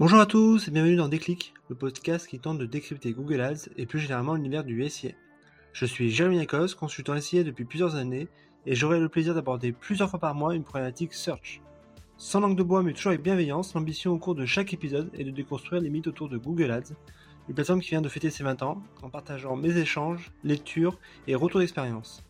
Bonjour 0.00 0.18
à 0.18 0.24
tous 0.24 0.66
et 0.66 0.70
bienvenue 0.70 0.96
dans 0.96 1.08
Déclic, 1.08 1.52
le 1.68 1.74
podcast 1.74 2.26
qui 2.26 2.38
tente 2.38 2.56
de 2.56 2.64
décrypter 2.64 3.12
Google 3.12 3.42
Ads 3.42 3.68
et 3.76 3.84
plus 3.84 3.98
généralement 3.98 4.34
l'univers 4.34 4.64
du 4.64 4.88
SIA. 4.88 5.10
Je 5.74 5.84
suis 5.84 6.10
Jérémy 6.10 6.38
Nakos, 6.38 6.74
consultant 6.74 7.20
SIA 7.20 7.44
depuis 7.44 7.66
plusieurs 7.66 7.96
années 7.96 8.26
et 8.64 8.74
j'aurai 8.74 8.98
le 8.98 9.10
plaisir 9.10 9.34
d'aborder 9.34 9.72
plusieurs 9.72 10.08
fois 10.08 10.18
par 10.18 10.34
mois 10.34 10.54
une 10.54 10.64
problématique 10.64 11.12
search. 11.12 11.60
Sans 12.16 12.40
langue 12.40 12.56
de 12.56 12.62
bois 12.62 12.82
mais 12.82 12.94
toujours 12.94 13.10
avec 13.10 13.22
bienveillance, 13.22 13.74
l'ambition 13.74 14.12
au 14.12 14.18
cours 14.18 14.34
de 14.34 14.46
chaque 14.46 14.72
épisode 14.72 15.10
est 15.12 15.24
de 15.24 15.30
déconstruire 15.30 15.82
les 15.82 15.90
mythes 15.90 16.06
autour 16.06 16.30
de 16.30 16.38
Google 16.38 16.70
Ads, 16.70 16.94
une 17.50 17.54
plateforme 17.54 17.82
qui 17.82 17.90
vient 17.90 18.00
de 18.00 18.08
fêter 18.08 18.30
ses 18.30 18.42
20 18.42 18.62
ans 18.62 18.82
en 19.02 19.10
partageant 19.10 19.54
mes 19.54 19.76
échanges, 19.76 20.32
lectures 20.44 20.98
et 21.26 21.34
retours 21.34 21.60
d'expérience. 21.60 22.24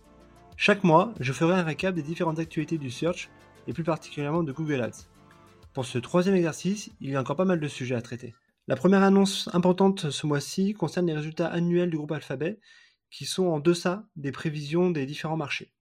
Chaque 0.57 0.83
mois, 0.83 1.15
je 1.21 1.33
ferai 1.33 1.55
un 1.55 1.63
récap 1.63 1.95
des 1.95 2.03
différentes 2.03 2.41
actualités 2.41 2.79
du 2.79 2.91
search 2.91 3.31
et 3.69 3.73
plus 3.73 3.85
particulièrement 3.85 4.43
de 4.43 4.51
Google 4.51 4.83
Ads. 4.83 5.07
Pour 5.73 5.85
ce 5.85 5.99
troisième 5.99 6.35
exercice, 6.35 6.91
il 7.01 7.11
y 7.11 7.17
a 7.17 7.21
encore 7.21 7.37
pas 7.37 7.45
mal 7.45 7.61
de 7.61 7.69
sujets 7.69 7.95
à 7.95 8.03
traiter. 8.03 8.35
La 8.67 8.75
première 8.75 9.05
annonce 9.05 9.49
importante 9.53 10.11
ce 10.11 10.27
mois-ci 10.27 10.75
concerne 10.75 11.07
les 11.07 11.15
résultats 11.15 11.47
annuels 11.47 11.91
du 11.91 11.97
groupe 11.97 12.11
Alphabet, 12.11 12.59
qui 13.11 13.25
sont 13.25 13.47
en 13.47 13.61
deçà 13.61 14.05
des 14.17 14.33
prévisions 14.33 14.91
des 14.91 15.07
différents 15.07 15.37
marchés. 15.37 15.73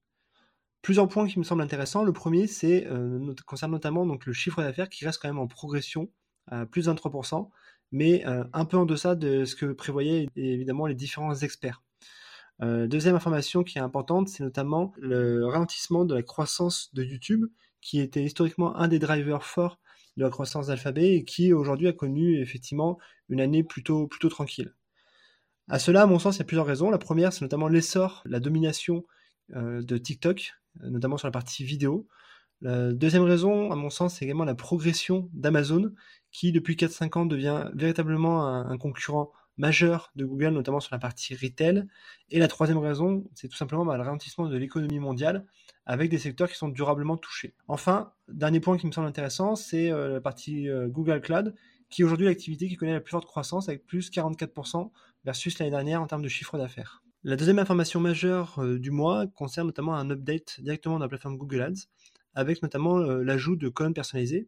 Plusieurs 0.84 1.08
points 1.08 1.28
qui 1.28 1.40
me 1.40 1.44
semblent 1.44 1.62
intéressants. 1.62 2.04
Le 2.04 2.14
premier, 2.14 2.45
c'est 2.45 2.86
euh, 2.88 3.34
concerne 3.48 3.72
notamment 3.72 4.05
le 4.05 4.34
chiffre 4.34 4.62
d'affaires 4.62 4.90
qui 4.90 5.05
reste 5.05 5.22
quand 5.22 5.28
même 5.28 5.40
en 5.40 5.48
progression 5.48 6.09
à 6.48 6.66
plus 6.67 6.86
de 6.86 6.92
23%, 6.92 7.50
mais 7.92 8.26
euh, 8.28 8.44
un 8.53 8.66
peu 8.66 8.78
en 8.78 8.86
deçà 8.86 9.16
de 9.16 9.44
ce 9.44 9.56
que 9.56 9.66
prévoyaient 9.66 10.28
évidemment 10.36 10.86
les 10.86 10.95
différents 10.95 11.36
experts. 11.36 11.81
Euh, 12.62 12.88
deuxième 12.88 13.16
information 13.16 13.64
qui 13.64 13.78
est 13.78 13.81
importante, 13.81 14.30
c'est 14.30 14.44
notamment 14.44 14.94
le 14.98 15.48
ralentissement 15.48 16.06
de 16.06 16.14
la 16.14 16.23
croissance 16.23 16.94
de 16.94 17.03
YouTube, 17.03 17.45
qui 17.82 18.00
était 18.00 18.24
historiquement 18.24 18.76
un 18.76 18.88
des 18.88 19.00
drivers 19.00 19.44
forts 19.44 19.80
de 20.18 20.24
la 20.24 20.30
croissance 20.30 20.68
d'Alphabet 20.68 21.16
et 21.16 21.24
qui 21.24 21.54
aujourd'hui 21.54 21.88
a 21.88 21.94
connu 21.94 22.40
effectivement 22.42 22.98
une 23.30 23.42
année 23.42 23.64
plutôt, 23.64 24.08
tranquille. 24.30 24.74
À 25.70 25.80
cela, 25.80 26.03
à 26.03 26.06
mon 26.06 26.20
sens, 26.20 26.38
il 26.38 26.40
y 26.40 26.42
a 26.42 26.45
plusieurs 26.45 26.66
raisons. 26.66 26.90
La 26.90 26.98
première, 26.98 27.31
c'est 27.31 27.42
notamment 27.42 27.68
l'essor, 27.68 28.23
la 28.26 28.40
domination 28.40 29.06
euh, 29.56 29.81
de 29.81 29.98
TikTok, 29.98 30.53
notamment 30.81 31.18
sur 31.18 31.28
la 31.28 31.31
partie 31.31 31.64
vidéo. 31.64 32.08
La 32.62 32.92
deuxième 32.92 33.23
raison, 33.23 33.72
à 33.72 33.76
mon 33.76 33.90
sens, 33.90 34.16
c'est 34.16 34.25
également 34.25 34.46
la 34.46 34.56
progression 34.56 35.30
d'Amazon, 35.34 35.94
qui 36.31 36.52
depuis 36.52 36.75
4-5 36.75 37.20
ans 37.20 37.25
devient 37.25 37.70
véritablement 37.73 38.48
un 38.48 38.78
concurrent 38.78 39.31
majeur 39.60 40.12
de 40.16 40.26
Google, 40.26 40.50
notamment 40.50 40.80
sur 40.80 40.96
la 40.96 41.00
partie 41.00 41.36
retail. 41.36 41.86
Et 42.32 42.40
la 42.40 42.48
troisième 42.48 42.80
raison, 42.80 43.26
c'est 43.36 43.50
tout 43.50 43.58
simplement 43.58 43.86
bah, 43.86 43.98
le 43.98 44.04
ralentissement 44.04 44.48
de 44.48 44.58
l'économie 44.58 45.00
mondiale 45.00 45.46
avec 45.86 46.10
des 46.10 46.18
secteurs 46.18 46.50
qui 46.50 46.56
sont 46.56 46.70
durablement 46.70 47.18
touchés. 47.18 47.54
Enfin, 47.68 48.14
dernier 48.30 48.60
point 48.60 48.78
qui 48.78 48.88
me 48.88 48.92
semble 48.92 49.08
intéressant, 49.08 49.56
c'est 49.56 49.92
euh, 49.92 50.14
la 50.14 50.22
partie 50.22 50.70
euh, 50.70 50.88
Google 50.88 51.22
Cloud, 51.22 51.54
qui 51.90 52.02
est 52.02 52.06
aujourd'hui 52.06 52.26
l'activité 52.26 52.68
qui 52.68 52.76
connaît 52.76 52.94
la 52.94 53.02
plus 53.02 53.12
forte 53.12 53.26
croissance 53.26 53.70
avec 53.70 53.86
plus 53.86 54.10
44% 54.10 54.92
versus 55.26 55.60
l'année 55.60 55.72
dernière 55.72 56.02
en 56.02 56.08
termes 56.08 56.22
de 56.22 56.30
chiffre 56.30 56.58
d'affaires. 56.58 57.04
La 57.24 57.36
deuxième 57.36 57.60
information 57.60 58.00
majeure 58.00 58.60
euh, 58.60 58.80
du 58.80 58.92
mois 58.92 59.28
concerne 59.28 59.68
notamment 59.68 59.96
un 59.96 60.10
update 60.10 60.62
directement 60.62 60.98
de 60.98 61.04
la 61.04 61.10
plateforme 61.10 61.38
Google 61.38 61.62
Ads, 61.62 61.88
avec 62.34 62.62
notamment 62.64 63.00
l'ajout 63.00 63.56
de 63.56 63.68
colonnes 63.68 63.96
personnalisées, 63.96 64.48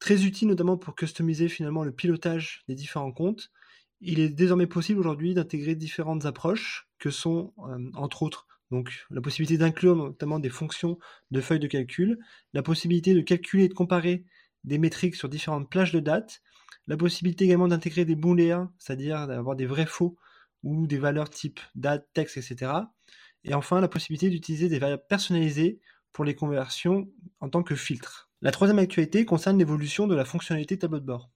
très 0.00 0.24
utile 0.24 0.48
notamment 0.48 0.76
pour 0.76 0.96
customiser 0.96 1.48
finalement 1.48 1.84
le 1.84 1.92
pilotage 1.92 2.64
des 2.66 2.74
différents 2.74 3.12
comptes, 3.12 3.52
il 4.04 4.20
est 4.20 4.28
désormais 4.28 4.66
possible 4.66 5.00
aujourd'hui 5.00 5.34
d'intégrer 5.34 5.74
différentes 5.74 6.26
approches 6.26 6.88
que 6.98 7.10
sont, 7.10 7.52
euh, 7.68 7.90
entre 7.94 8.22
autres, 8.22 8.46
la 9.10 9.20
possibilité 9.20 9.58
d'inclure 9.58 9.94
notamment 9.94 10.38
des 10.38 10.50
fonctions 10.50 10.98
de 11.30 11.40
feuilles 11.40 11.60
de 11.60 11.66
calcul, 11.66 12.18
la 12.52 12.62
possibilité 12.62 13.14
de 13.14 13.20
calculer 13.20 13.64
et 13.64 13.68
de 13.68 13.74
comparer 13.74 14.24
des 14.64 14.78
métriques 14.78 15.14
sur 15.14 15.28
différentes 15.28 15.70
plages 15.70 15.92
de 15.92 16.00
dates, 16.00 16.42
la 16.86 16.96
possibilité 16.96 17.44
également 17.44 17.68
d'intégrer 17.68 18.04
des 18.04 18.16
booléens, 18.16 18.72
c'est-à-dire 18.78 19.26
d'avoir 19.26 19.56
des 19.56 19.66
vrais 19.66 19.86
faux 19.86 20.16
ou 20.62 20.86
des 20.86 20.98
valeurs 20.98 21.30
type 21.30 21.60
date, 21.74 22.08
texte, 22.14 22.36
etc. 22.36 22.72
Et 23.44 23.54
enfin, 23.54 23.80
la 23.80 23.88
possibilité 23.88 24.30
d'utiliser 24.30 24.68
des 24.68 24.78
variables 24.78 25.04
personnalisées 25.08 25.80
pour 26.12 26.24
les 26.24 26.34
conversions 26.34 27.10
en 27.40 27.48
tant 27.48 27.62
que 27.62 27.74
filtre. 27.74 28.30
La 28.40 28.50
troisième 28.50 28.78
actualité 28.78 29.24
concerne 29.24 29.58
l'évolution 29.58 30.06
de 30.06 30.14
la 30.14 30.24
fonctionnalité 30.24 30.78
tableau 30.78 31.00
de 31.00 31.06
bord 31.06 31.30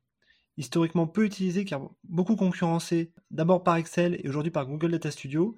historiquement 0.58 1.06
peu 1.06 1.24
utilisé 1.24 1.64
car 1.64 1.88
beaucoup 2.04 2.36
concurrencé 2.36 3.12
d'abord 3.30 3.62
par 3.62 3.76
Excel 3.76 4.20
et 4.22 4.28
aujourd'hui 4.28 4.50
par 4.50 4.66
Google 4.66 4.90
Data 4.90 5.10
Studio, 5.10 5.56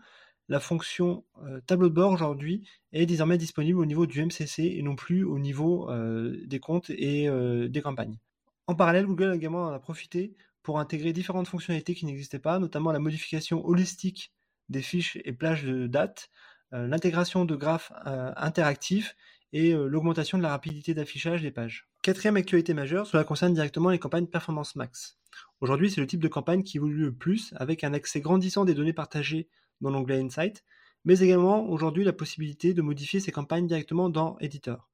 la 0.49 0.61
fonction 0.61 1.25
euh, 1.45 1.61
tableau 1.67 1.89
de 1.89 1.95
bord 1.95 2.13
aujourd'hui 2.13 2.69
est 2.93 3.07
désormais 3.07 3.39
disponible 3.39 3.79
au 3.79 3.87
niveau 3.87 4.07
du 4.07 4.25
MCC 4.25 4.59
et 4.59 4.83
non 4.83 4.97
plus 4.97 5.25
au 5.25 5.39
niveau 5.39 5.91
euh, 5.91 6.37
des 6.47 6.61
comptes 6.61 6.91
et 6.91 7.29
euh, 7.29 7.69
des 7.69 7.81
campagnes. 7.81 8.19
En 8.67 8.75
parallèle, 8.75 9.07
Google 9.07 9.35
également 9.35 9.65
en 9.65 9.73
a 9.73 9.79
profité 9.79 10.35
pour 10.63 10.79
intégrer 10.79 11.13
différentes 11.13 11.49
fonctionnalités 11.49 11.95
qui 11.95 12.05
n'existaient 12.05 12.39
pas, 12.39 12.59
notamment 12.59 12.93
la 12.93 12.99
modification 12.99 13.67
holistique 13.67 14.33
des 14.69 14.83
fiches 14.83 15.19
et 15.25 15.33
plages 15.33 15.65
de 15.65 15.87
date, 15.87 16.31
l'intégration 16.71 17.45
de 17.45 17.57
graphes 17.57 17.91
interactifs 18.37 19.17
et 19.53 19.73
l'augmentation 19.73 20.39
de 20.39 20.43
la 20.43 20.51
rapidité 20.51 20.95
d'affichage 20.95 21.43
des 21.43 21.51
pages. 21.51 21.89
Quatrième 22.03 22.37
actualité 22.37 22.75
majeure, 22.75 23.07
cela 23.07 23.25
concerne 23.25 23.55
directement 23.55 23.91
les 23.91 23.99
campagnes 23.99 24.27
Performance 24.27 24.77
Max. 24.77 25.19
Aujourd'hui, 25.61 25.91
c'est 25.91 26.01
le 26.01 26.07
type 26.07 26.21
de 26.21 26.29
campagne 26.29 26.63
qui 26.63 26.79
évolue 26.79 27.05
le 27.05 27.15
plus, 27.15 27.53
avec 27.57 27.85
un 27.85 27.93
accès 27.93 28.21
grandissant 28.21 28.65
des 28.65 28.75
données 28.75 28.93
partagées 28.93 29.49
dans 29.81 29.91
l'onglet 29.91 30.21
Insight, 30.21 30.65
mais 31.05 31.21
également 31.21 31.69
aujourd'hui 31.69 32.05
la 32.05 32.13
possibilité 32.13 32.75
de 32.75 32.83
modifier 32.83 33.21
ces 33.21 33.33
campagnes 33.33 33.67
directement 33.67 34.09
dans 34.09 34.39
Editor. 34.39 34.89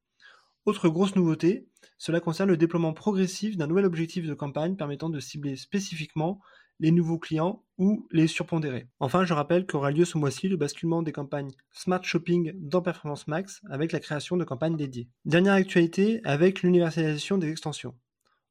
Autre 0.64 0.88
grosse 0.88 1.14
nouveauté, 1.14 1.68
cela 1.98 2.20
concerne 2.20 2.48
le 2.48 2.56
déploiement 2.56 2.92
progressif 2.92 3.56
d'un 3.56 3.68
nouvel 3.68 3.84
objectif 3.84 4.26
de 4.26 4.34
campagne 4.34 4.76
permettant 4.76 5.08
de 5.08 5.20
cibler 5.20 5.56
spécifiquement 5.56 6.40
les 6.80 6.90
nouveaux 6.90 7.18
clients 7.18 7.62
ou 7.78 8.06
les 8.10 8.26
surpondérer. 8.26 8.88
Enfin, 9.00 9.24
je 9.24 9.34
rappelle 9.34 9.66
qu'aura 9.66 9.90
lieu 9.90 10.04
ce 10.04 10.18
mois-ci 10.18 10.48
le 10.48 10.56
basculement 10.56 11.02
des 11.02 11.12
campagnes 11.12 11.50
Smart 11.72 12.02
Shopping 12.02 12.52
dans 12.54 12.82
Performance 12.82 13.28
Max 13.28 13.60
avec 13.70 13.92
la 13.92 14.00
création 14.00 14.36
de 14.36 14.44
campagnes 14.44 14.76
dédiées. 14.76 15.08
Dernière 15.24 15.54
actualité 15.54 16.20
avec 16.24 16.62
l'universalisation 16.62 17.38
des 17.38 17.50
extensions. 17.50 17.94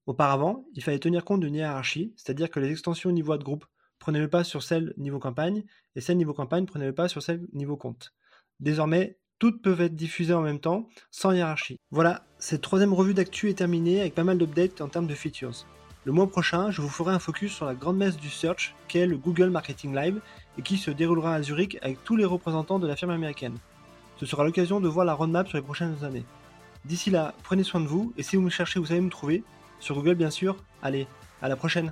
Auparavant, 0.05 0.65
il 0.73 0.83
fallait 0.83 0.99
tenir 0.99 1.25
compte 1.25 1.41
d'une 1.41 1.55
hiérarchie, 1.55 2.13
c'est-à-dire 2.15 2.51
que 2.51 2.59
les 2.59 2.71
extensions 2.71 3.11
niveau 3.11 3.35
de 3.37 3.43
groupe 3.43 3.65
prenaient 3.97 4.19
le 4.19 4.29
pas 4.29 4.43
sur 4.43 4.61
celles 4.61 4.93
niveau 4.97 5.19
campagne 5.19 5.63
et 5.95 6.01
celles 6.01 6.17
niveau 6.17 6.33
campagne 6.33 6.65
prenaient 6.65 6.85
le 6.85 6.93
pas 6.93 7.07
sur 7.07 7.23
celles 7.23 7.47
niveau 7.53 7.77
compte. 7.77 8.13
Désormais, 8.59 9.17
toutes 9.39 9.61
peuvent 9.61 9.81
être 9.81 9.95
diffusées 9.95 10.33
en 10.33 10.41
même 10.41 10.59
temps, 10.59 10.87
sans 11.11 11.31
hiérarchie. 11.31 11.77
Voilà, 11.91 12.25
cette 12.37 12.61
troisième 12.61 12.93
revue 12.93 13.13
d'actu 13.13 13.49
est 13.49 13.55
terminée 13.55 13.99
avec 13.99 14.15
pas 14.15 14.23
mal 14.23 14.37
d'updates 14.37 14.79
en 14.79 14.87
termes 14.87 15.07
de 15.07 15.15
features. 15.15 15.65
Le 16.05 16.11
mois 16.11 16.27
prochain, 16.27 16.69
je 16.69 16.83
vous 16.83 16.89
ferai 16.89 17.15
un 17.15 17.19
focus 17.19 17.51
sur 17.51 17.65
la 17.65 17.73
grande 17.73 17.97
messe 17.97 18.17
du 18.17 18.29
search 18.29 18.75
qu'est 18.87 19.07
le 19.07 19.17
Google 19.17 19.49
Marketing 19.49 19.95
Live 19.95 20.21
et 20.55 20.61
qui 20.61 20.77
se 20.77 20.91
déroulera 20.91 21.33
à 21.33 21.41
Zurich 21.41 21.79
avec 21.81 22.03
tous 22.03 22.15
les 22.15 22.25
représentants 22.25 22.77
de 22.77 22.85
la 22.85 22.95
firme 22.95 23.09
américaine. 23.09 23.57
Ce 24.17 24.27
sera 24.27 24.43
l'occasion 24.43 24.79
de 24.79 24.87
voir 24.87 25.03
la 25.03 25.15
roadmap 25.15 25.47
sur 25.47 25.57
les 25.57 25.63
prochaines 25.63 26.03
années. 26.03 26.23
D'ici 26.85 27.09
là, 27.09 27.33
prenez 27.41 27.63
soin 27.63 27.81
de 27.81 27.87
vous 27.87 28.13
et 28.17 28.23
si 28.23 28.35
vous 28.35 28.43
me 28.43 28.51
cherchez, 28.51 28.79
vous 28.79 28.85
savez 28.85 29.01
me 29.01 29.09
trouver. 29.09 29.43
Sur 29.79 29.95
Google 29.95 30.13
bien 30.13 30.29
sûr. 30.29 30.57
Allez, 30.83 31.07
à 31.41 31.49
la 31.49 31.55
prochaine 31.55 31.91